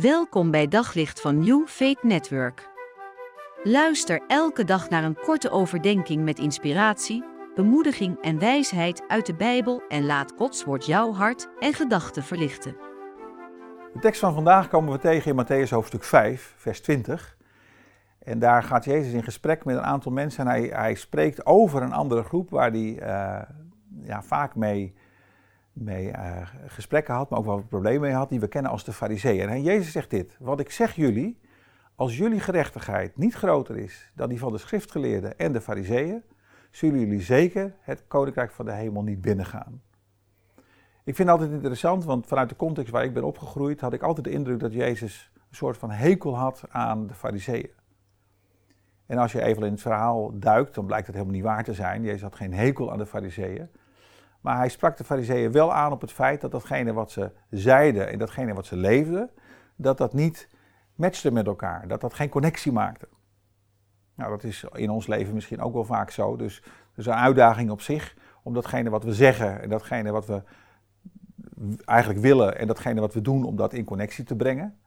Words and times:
Welkom 0.00 0.50
bij 0.50 0.68
Daglicht 0.68 1.20
van 1.20 1.38
New 1.38 1.66
Faith 1.66 2.02
Network. 2.02 2.68
Luister 3.62 4.22
elke 4.26 4.64
dag 4.64 4.88
naar 4.88 5.04
een 5.04 5.18
korte 5.24 5.50
overdenking 5.50 6.24
met 6.24 6.38
inspiratie, 6.38 7.24
bemoediging 7.54 8.20
en 8.20 8.38
wijsheid 8.38 9.02
uit 9.08 9.26
de 9.26 9.34
Bijbel 9.34 9.82
en 9.88 10.06
laat 10.06 10.32
Gods 10.36 10.64
woord 10.64 10.86
jouw 10.86 11.12
hart 11.12 11.48
en 11.58 11.72
gedachten 11.72 12.22
verlichten. 12.22 12.76
De 13.92 13.98
tekst 14.00 14.20
van 14.20 14.34
vandaag 14.34 14.68
komen 14.68 14.92
we 14.92 14.98
tegen 14.98 15.36
in 15.36 15.44
Matthäus 15.44 15.68
hoofdstuk 15.68 16.04
5, 16.04 16.54
vers 16.56 16.80
20. 16.80 17.36
En 18.18 18.38
daar 18.38 18.62
gaat 18.62 18.84
Jezus 18.84 19.12
in 19.12 19.24
gesprek 19.24 19.64
met 19.64 19.76
een 19.76 19.82
aantal 19.82 20.12
mensen 20.12 20.44
en 20.44 20.50
hij, 20.50 20.62
hij 20.62 20.94
spreekt 20.94 21.46
over 21.46 21.82
een 21.82 21.92
andere 21.92 22.22
groep 22.22 22.50
waar 22.50 22.70
hij 22.70 22.98
uh, 23.00 23.42
ja, 24.02 24.22
vaak 24.22 24.54
mee 24.54 24.94
mee 25.76 26.08
uh, 26.08 26.46
gesprekken 26.66 27.14
had, 27.14 27.30
maar 27.30 27.38
ook 27.38 27.44
wel 27.44 27.62
problemen 27.62 28.00
mee 28.00 28.12
had, 28.12 28.28
die 28.28 28.40
we 28.40 28.48
kennen 28.48 28.70
als 28.70 28.84
de 28.84 28.92
fariseeën. 28.92 29.48
En 29.48 29.62
Jezus 29.62 29.92
zegt 29.92 30.10
dit, 30.10 30.36
wat 30.38 30.60
ik 30.60 30.70
zeg 30.70 30.94
jullie, 30.94 31.40
als 31.94 32.16
jullie 32.16 32.40
gerechtigheid 32.40 33.16
niet 33.16 33.34
groter 33.34 33.76
is 33.76 34.12
dan 34.14 34.28
die 34.28 34.38
van 34.38 34.52
de 34.52 34.58
schriftgeleerden 34.58 35.38
en 35.38 35.52
de 35.52 35.60
fariseeën, 35.60 36.22
zullen 36.70 37.00
jullie 37.00 37.20
zeker 37.20 37.74
het 37.80 38.04
koninkrijk 38.08 38.50
van 38.50 38.64
de 38.64 38.72
hemel 38.72 39.02
niet 39.02 39.20
binnengaan. 39.20 39.82
Ik 41.04 41.14
vind 41.14 41.28
het 41.28 41.38
altijd 41.38 41.50
interessant, 41.50 42.04
want 42.04 42.26
vanuit 42.26 42.48
de 42.48 42.56
context 42.56 42.92
waar 42.92 43.04
ik 43.04 43.12
ben 43.14 43.24
opgegroeid, 43.24 43.80
had 43.80 43.92
ik 43.92 44.02
altijd 44.02 44.26
de 44.26 44.32
indruk 44.32 44.60
dat 44.60 44.72
Jezus 44.72 45.30
een 45.34 45.56
soort 45.56 45.76
van 45.76 45.90
hekel 45.90 46.36
had 46.36 46.64
aan 46.68 47.06
de 47.06 47.14
fariseeën. 47.14 47.70
En 49.06 49.18
als 49.18 49.32
je 49.32 49.42
even 49.42 49.62
in 49.62 49.72
het 49.72 49.80
verhaal 49.80 50.38
duikt, 50.38 50.74
dan 50.74 50.86
blijkt 50.86 51.06
het 51.06 51.14
helemaal 51.14 51.36
niet 51.36 51.44
waar 51.44 51.64
te 51.64 51.74
zijn. 51.74 52.02
Jezus 52.02 52.22
had 52.22 52.34
geen 52.34 52.54
hekel 52.54 52.92
aan 52.92 52.98
de 52.98 53.06
fariseeën. 53.06 53.68
Maar 54.46 54.56
hij 54.56 54.68
sprak 54.68 54.96
de 54.96 55.04
fariseeën 55.04 55.52
wel 55.52 55.72
aan 55.72 55.92
op 55.92 56.00
het 56.00 56.12
feit 56.12 56.40
dat 56.40 56.50
datgene 56.50 56.92
wat 56.92 57.10
ze 57.10 57.30
zeiden 57.50 58.08
en 58.08 58.18
datgene 58.18 58.54
wat 58.54 58.66
ze 58.66 58.76
leefden, 58.76 59.30
dat 59.76 59.98
dat 59.98 60.12
niet 60.12 60.48
matchte 60.94 61.32
met 61.32 61.46
elkaar, 61.46 61.88
dat 61.88 62.00
dat 62.00 62.14
geen 62.14 62.28
connectie 62.28 62.72
maakte. 62.72 63.08
Nou, 64.14 64.30
dat 64.30 64.44
is 64.44 64.64
in 64.72 64.90
ons 64.90 65.06
leven 65.06 65.34
misschien 65.34 65.60
ook 65.60 65.72
wel 65.72 65.84
vaak 65.84 66.10
zo. 66.10 66.36
Dus, 66.36 66.62
dus 66.94 67.06
een 67.06 67.12
uitdaging 67.12 67.70
op 67.70 67.80
zich 67.80 68.16
om 68.42 68.54
datgene 68.54 68.90
wat 68.90 69.04
we 69.04 69.14
zeggen 69.14 69.62
en 69.62 69.68
datgene 69.68 70.10
wat 70.10 70.26
we 70.26 70.42
eigenlijk 71.84 72.20
willen 72.20 72.58
en 72.58 72.66
datgene 72.66 73.00
wat 73.00 73.14
we 73.14 73.20
doen, 73.20 73.44
om 73.44 73.56
dat 73.56 73.72
in 73.72 73.84
connectie 73.84 74.24
te 74.24 74.36
brengen. 74.36 74.78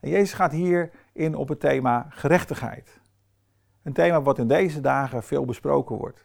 En 0.00 0.10
Jezus 0.10 0.32
gaat 0.32 0.52
hier 0.52 0.90
in 1.12 1.34
op 1.34 1.48
het 1.48 1.60
thema 1.60 2.06
gerechtigheid. 2.08 3.00
Een 3.82 3.92
thema 3.92 4.22
wat 4.22 4.38
in 4.38 4.48
deze 4.48 4.80
dagen 4.80 5.22
veel 5.22 5.44
besproken 5.44 5.96
wordt. 5.96 6.24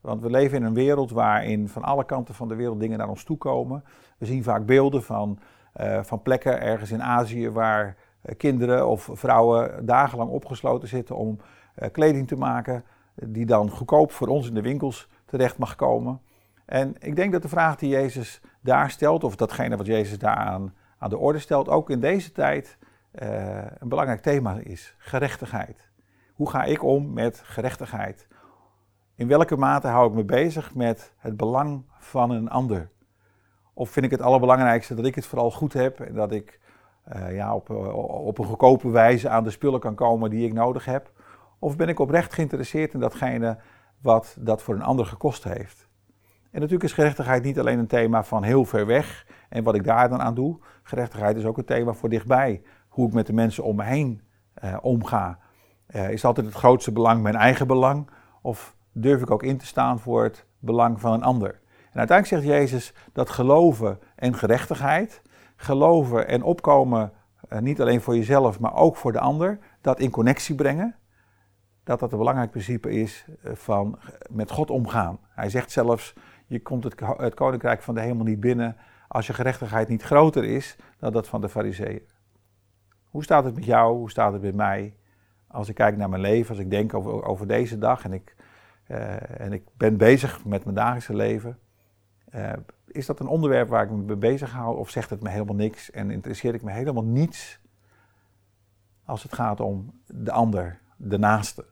Want 0.00 0.22
we 0.22 0.30
leven 0.30 0.58
in 0.58 0.64
een 0.64 0.74
wereld 0.74 1.10
waarin 1.10 1.68
van 1.68 1.82
alle 1.82 2.04
kanten 2.04 2.34
van 2.34 2.48
de 2.48 2.54
wereld 2.54 2.80
dingen 2.80 2.98
naar 2.98 3.08
ons 3.08 3.24
toe 3.24 3.36
komen. 3.36 3.84
We 4.18 4.26
zien 4.26 4.42
vaak 4.42 4.66
beelden 4.66 5.02
van, 5.02 5.38
uh, 5.80 6.02
van 6.02 6.22
plekken 6.22 6.60
ergens 6.60 6.90
in 6.90 7.02
Azië 7.02 7.50
waar 7.50 7.86
uh, 7.86 8.34
kinderen 8.36 8.88
of 8.88 9.10
vrouwen 9.12 9.86
dagenlang 9.86 10.30
opgesloten 10.30 10.88
zitten 10.88 11.16
om 11.16 11.38
uh, 11.78 11.88
kleding 11.92 12.28
te 12.28 12.36
maken, 12.36 12.84
die 13.14 13.46
dan 13.46 13.70
goedkoop 13.70 14.12
voor 14.12 14.28
ons 14.28 14.48
in 14.48 14.54
de 14.54 14.62
winkels 14.62 15.08
terecht 15.24 15.58
mag 15.58 15.74
komen. 15.74 16.20
En 16.64 16.94
ik 16.98 17.16
denk 17.16 17.32
dat 17.32 17.42
de 17.42 17.48
vraag 17.48 17.76
die 17.76 17.88
Jezus 17.88 18.40
daar 18.60 18.90
stelt, 18.90 19.24
of 19.24 19.36
datgene 19.36 19.76
wat 19.76 19.86
Jezus 19.86 20.18
daar 20.18 20.36
aan, 20.36 20.74
aan 20.98 21.10
de 21.10 21.18
orde 21.18 21.38
stelt, 21.38 21.68
ook 21.68 21.90
in 21.90 22.00
deze 22.00 22.32
tijd 22.32 22.78
een 23.78 23.88
belangrijk 23.88 24.20
thema 24.20 24.58
is: 24.62 24.94
gerechtigheid. 24.98 25.90
Hoe 26.34 26.50
ga 26.50 26.64
ik 26.64 26.82
om 26.82 27.12
met 27.12 27.40
gerechtigheid? 27.44 28.28
In 29.18 29.28
welke 29.28 29.56
mate 29.56 29.86
hou 29.86 30.08
ik 30.08 30.14
me 30.14 30.24
bezig 30.24 30.74
met 30.74 31.14
het 31.16 31.36
belang 31.36 31.84
van 31.98 32.30
een 32.30 32.48
ander? 32.48 32.90
Of 33.74 33.90
vind 33.90 34.04
ik 34.04 34.10
het 34.10 34.20
allerbelangrijkste 34.20 34.94
dat 34.94 35.04
ik 35.04 35.14
het 35.14 35.26
vooral 35.26 35.50
goed 35.50 35.72
heb 35.72 36.00
en 36.00 36.14
dat 36.14 36.32
ik 36.32 36.60
uh, 37.12 37.34
ja, 37.34 37.54
op, 37.54 37.70
uh, 37.70 37.94
op 38.26 38.38
een 38.38 38.44
goedkope 38.44 38.90
wijze 38.90 39.28
aan 39.28 39.44
de 39.44 39.50
spullen 39.50 39.80
kan 39.80 39.94
komen 39.94 40.30
die 40.30 40.46
ik 40.46 40.52
nodig 40.52 40.84
heb? 40.84 41.12
Of 41.58 41.76
ben 41.76 41.88
ik 41.88 41.98
oprecht 41.98 42.32
geïnteresseerd 42.32 42.94
in 42.94 43.00
datgene 43.00 43.58
wat 44.02 44.36
dat 44.40 44.62
voor 44.62 44.74
een 44.74 44.82
ander 44.82 45.06
gekost 45.06 45.44
heeft? 45.44 45.88
En 46.50 46.60
natuurlijk 46.60 46.84
is 46.84 46.92
gerechtigheid 46.92 47.42
niet 47.42 47.58
alleen 47.58 47.78
een 47.78 47.86
thema 47.86 48.24
van 48.24 48.42
heel 48.42 48.64
ver 48.64 48.86
weg 48.86 49.26
en 49.48 49.64
wat 49.64 49.74
ik 49.74 49.84
daar 49.84 50.08
dan 50.08 50.20
aan 50.20 50.34
doe. 50.34 50.58
Gerechtigheid 50.82 51.36
is 51.36 51.44
ook 51.44 51.58
een 51.58 51.64
thema 51.64 51.92
voor 51.92 52.08
dichtbij. 52.08 52.62
Hoe 52.88 53.06
ik 53.06 53.14
met 53.14 53.26
de 53.26 53.32
mensen 53.32 53.64
om 53.64 53.76
me 53.76 53.84
heen 53.84 54.22
uh, 54.64 54.76
omga. 54.80 55.38
is 55.86 56.24
altijd 56.24 56.46
het 56.46 56.54
grootste 56.54 56.92
belang 56.92 57.22
mijn 57.22 57.36
eigen 57.36 57.66
belang? 57.66 58.10
Of 58.42 58.76
durf 59.02 59.22
ik 59.22 59.30
ook 59.30 59.42
in 59.42 59.58
te 59.58 59.66
staan 59.66 59.98
voor 59.98 60.22
het 60.24 60.46
belang 60.58 61.00
van 61.00 61.12
een 61.12 61.22
ander. 61.22 61.60
En 61.92 61.98
uiteindelijk 61.98 62.26
zegt 62.26 62.56
Jezus 62.58 62.94
dat 63.12 63.30
geloven 63.30 63.98
en 64.16 64.34
gerechtigheid, 64.34 65.22
geloven 65.56 66.28
en 66.28 66.42
opkomen 66.42 67.12
eh, 67.48 67.58
niet 67.58 67.80
alleen 67.80 68.00
voor 68.00 68.16
jezelf, 68.16 68.60
maar 68.60 68.74
ook 68.74 68.96
voor 68.96 69.12
de 69.12 69.20
ander, 69.20 69.58
dat 69.80 70.00
in 70.00 70.10
connectie 70.10 70.54
brengen, 70.54 70.96
dat 71.84 72.00
dat 72.00 72.12
een 72.12 72.18
belangrijk 72.18 72.50
principe 72.50 72.90
is 72.90 73.24
eh, 73.42 73.52
van 73.54 73.98
met 74.30 74.50
God 74.50 74.70
omgaan. 74.70 75.18
Hij 75.28 75.50
zegt 75.50 75.70
zelfs, 75.70 76.14
je 76.46 76.62
komt 76.62 76.84
het, 76.84 77.00
het 77.16 77.34
koninkrijk 77.34 77.82
van 77.82 77.94
de 77.94 78.00
hemel 78.00 78.24
niet 78.24 78.40
binnen 78.40 78.76
als 79.08 79.26
je 79.26 79.32
gerechtigheid 79.32 79.88
niet 79.88 80.02
groter 80.02 80.44
is 80.44 80.76
dan 80.98 81.12
dat 81.12 81.28
van 81.28 81.40
de 81.40 81.48
fariseeën. 81.48 82.02
Hoe 83.04 83.22
staat 83.22 83.44
het 83.44 83.54
met 83.54 83.64
jou? 83.64 83.96
Hoe 83.96 84.10
staat 84.10 84.32
het 84.32 84.42
met 84.42 84.54
mij? 84.54 84.94
Als 85.46 85.68
ik 85.68 85.74
kijk 85.74 85.96
naar 85.96 86.08
mijn 86.08 86.22
leven, 86.22 86.50
als 86.50 86.58
ik 86.58 86.70
denk 86.70 86.94
over, 86.94 87.24
over 87.24 87.46
deze 87.46 87.78
dag 87.78 88.04
en 88.04 88.12
ik 88.12 88.34
uh, 88.88 89.40
en 89.40 89.52
ik 89.52 89.62
ben 89.76 89.96
bezig 89.96 90.44
met 90.44 90.64
mijn 90.64 90.76
dagelijkse 90.76 91.14
leven. 91.14 91.58
Uh, 92.34 92.52
is 92.86 93.06
dat 93.06 93.20
een 93.20 93.26
onderwerp 93.26 93.68
waar 93.68 93.84
ik 93.84 93.90
me 93.90 93.96
mee 93.96 94.16
bezig 94.16 94.52
hou 94.52 94.78
of 94.78 94.90
zegt 94.90 95.10
het 95.10 95.22
me 95.22 95.28
helemaal 95.28 95.54
niks 95.54 95.90
en 95.90 96.10
interesseer 96.10 96.54
ik 96.54 96.62
me 96.62 96.70
helemaal 96.70 97.04
niets 97.04 97.60
als 99.04 99.22
het 99.22 99.32
gaat 99.32 99.60
om 99.60 100.00
de 100.06 100.32
ander, 100.32 100.80
de 100.96 101.18
naaste? 101.18 101.64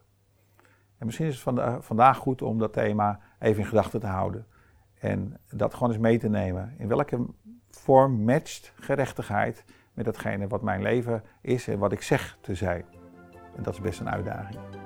En 0.98 1.06
misschien 1.06 1.26
is 1.26 1.34
het 1.34 1.42
vanda 1.42 1.80
vandaag 1.80 2.16
goed 2.16 2.42
om 2.42 2.58
dat 2.58 2.72
thema 2.72 3.20
even 3.38 3.62
in 3.62 3.68
gedachten 3.68 4.00
te 4.00 4.06
houden 4.06 4.46
en 4.98 5.40
dat 5.50 5.74
gewoon 5.74 5.88
eens 5.88 6.00
mee 6.00 6.18
te 6.18 6.28
nemen. 6.28 6.74
In 6.78 6.88
welke 6.88 7.26
vorm 7.70 8.24
matcht 8.24 8.72
gerechtigheid 8.74 9.64
met 9.92 10.04
datgene 10.04 10.48
wat 10.48 10.62
mijn 10.62 10.82
leven 10.82 11.22
is 11.40 11.68
en 11.68 11.78
wat 11.78 11.92
ik 11.92 12.02
zeg 12.02 12.38
te 12.40 12.54
zijn? 12.54 12.84
En 13.56 13.62
dat 13.62 13.74
is 13.74 13.80
best 13.80 14.00
een 14.00 14.10
uitdaging. 14.10 14.85